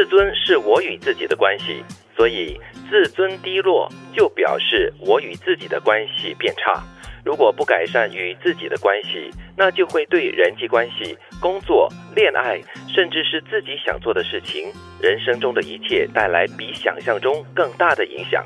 [0.00, 1.84] 自尊是我与自己的关系，
[2.16, 2.58] 所以
[2.88, 3.86] 自尊低落
[4.16, 6.82] 就表示我与自己的关系变差。
[7.22, 11.86] 如果不改善与自己的关系，那就会对人际关系、工作、
[12.16, 12.58] 恋爱，
[12.88, 14.72] 甚至是自己想做的事情、
[15.02, 18.42] 人生中的一切带来比想象中更大的影响。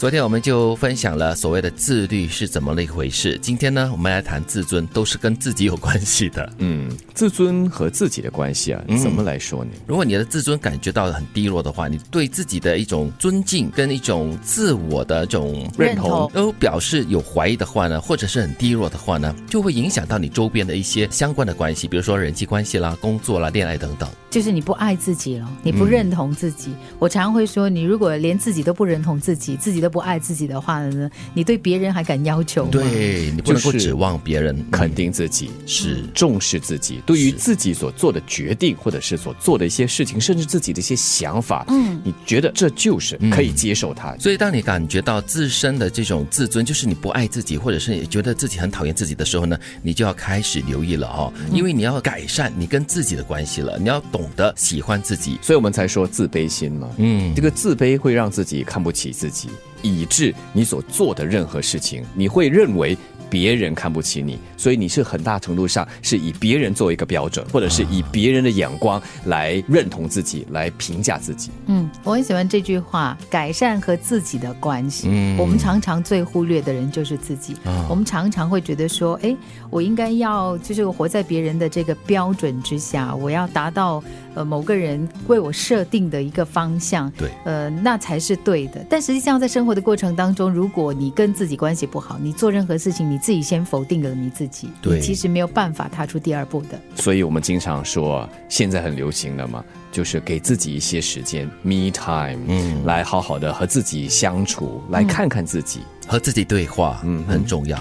[0.00, 3.38] 昨天我们就分享了所谓的自律是怎么的一回事。
[3.42, 6.50] 今天呢，我们来谈自尊，都是跟自己有关系的。
[6.56, 9.72] 嗯，自尊和自己的关系啊，怎么来说呢？
[9.86, 24.08] 如果你的自尊感觉到很低落的话，你对自己的一种尊敬跟一种自我的这种认同都表示有怀疑的话呢，或者是很低落的话呢，就会影响到你周边的一些相关的关系，比如说人际关系啦、工作啦、恋爱等等。
[24.30, 26.70] 就是你不爱自己了，你不认同自己。
[26.98, 32.70] 我常常会说，你如果连自己都不认同自己，自己都不爱自己的话呢，你对别人还敢要求吗？
[32.70, 44.16] 对你不能够指望别人肯定自己是重视自己，对于自己所做的决定，或者是所做的一些事情，甚至自己的一些想法，嗯，你觉得这就是可以接受它。
[44.18, 55.38] 所以，当你感觉到自身的这种自尊，就是你不爱自己，或者是你觉得自己很讨厌自己的时候呢，你就要开始留意了哦，因为你要改善你跟自己的关系了，你要懂得喜欢自己。
[55.42, 56.88] 所以我们才说自卑心嘛。
[56.98, 59.48] 嗯这个自卑会让自己看不起自己，
[59.82, 62.96] 以致你所做的任何事情，你会认为
[63.28, 71.52] 别人看不起你，所以你是很大程度上是以别人作为一个标准，或者是以别人的眼光来认同自己，来评价自己。
[71.66, 75.06] 嗯，我很喜欢这句话，改善和自己的关系。
[75.08, 77.54] 嗯我们常常最忽略的人就是自己。
[77.64, 79.36] 嗯我们常常会觉得说，哎，
[79.70, 84.02] 我应该要就是活在别人的这个标准之下，我要达到
[84.34, 88.84] 呃某个人为我设定的一个方向，对，呃，那才是对的。
[88.88, 96.80] 但实际上，在生活的过程当中，如果你跟自己关系不好，你做任何事情，你自己先否定了你自己，对你其实没有办法踏出第二步的。
[96.94, 105.80] 所以我们经常说，现在很流行的嘛，就是给自己一些时间，me time，嗯来好好的和自己相处，来看看自己。
[106.06, 107.78] 和自己对话，嗯很重要。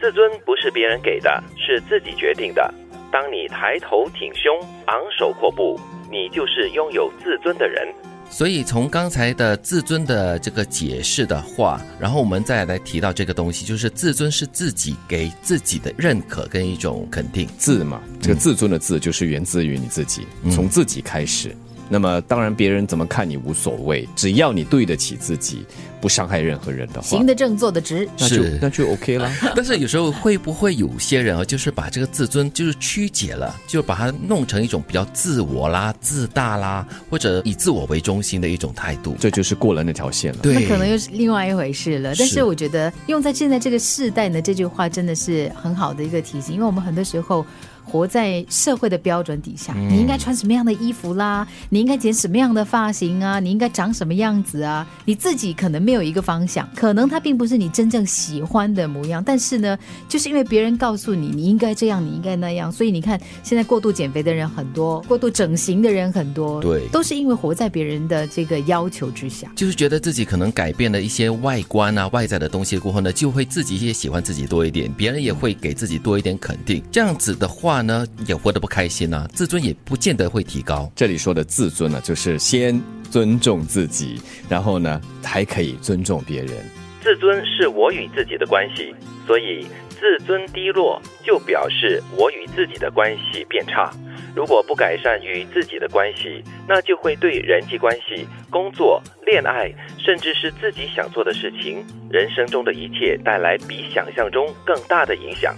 [0.00, 2.72] 自尊不是别人给的，是自己决定的。
[3.12, 5.78] 当你抬头挺胸、昂首阔步，
[6.10, 7.86] 你就是拥有自尊的人。
[8.30, 17.46] 所以从刚才的自尊的这个解释的话，然后我们再来提到这个东西，就是自尊是自己给自己的认可跟一种肯定。
[17.58, 21.54] 自嘛，这个自尊的自就是源自于你自己，从自己开始。
[21.92, 25.62] 那么当然，别人怎么看你无所谓，只要你对得起自己，
[26.00, 28.08] 不伤害任何人的话行，得正，坐得直。
[28.18, 29.30] 那就那就 OK 了。
[29.54, 39.14] 但是有时候会不会有些人啊，就是把这个自尊就是曲解了，就把它弄成一种比较自我啦、自大啦，或者以自我为中心的一种态度。
[39.20, 40.38] 这就是过了那条线了。
[40.40, 42.14] 对，那可能又是另外一回事了。
[42.16, 47.44] 但是是我觉得用在现在这个世代呢，这句话真的是很好的一个提醒，因为我们很多时候。
[47.84, 51.46] 活在社会的标准底下，你应该穿什么样的衣服啦？
[51.68, 53.40] 你应该剪什么样的发型啊？
[53.40, 54.86] 你应该长什么样子啊？
[55.04, 59.22] 你自己可能没有一个方向，可能它并不是你真正喜欢的模样。
[59.24, 59.78] 但是呢，
[60.08, 69.50] 就是因为别人告诉你你应该这样，你应该那样，所以你看现在过度减肥的人很多，过度整形的人很多，对都是因为活在别人的这个要求之下。
[69.54, 76.82] 就是觉得自己可能改变了一些外观啊、外在的东西过后呢，就会自己也喜欢自己多一点，别人也会给自己多一点肯定。
[76.90, 80.90] 这样子的话呢，也活得不开心啊，自尊也不见得会提高。
[80.94, 82.78] 这里说的自尊呢，就是先
[83.10, 86.62] 尊重自己，然后呢还可以尊重别人。
[87.02, 88.94] 自尊是我与自己的关系，
[89.26, 93.90] 所以自尊低落就表示我与自己的关系变差。
[94.34, 105.54] 如果不改善与自己的关系，那就会对人际关系、工作、恋爱，甚至是自己想做的事情、人生中的一切带来比想象中更大的影响。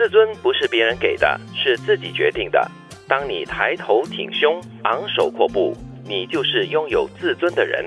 [0.00, 2.66] 自尊不是别人给的，是自己决定的。
[3.06, 7.84] 当你抬头挺胸、昂首阔步，你就是拥有自尊的人。